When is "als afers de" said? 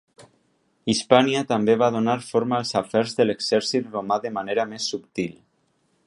2.59-3.27